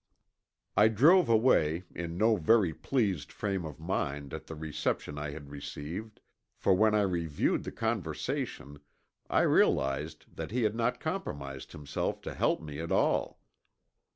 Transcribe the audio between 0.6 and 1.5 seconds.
I drove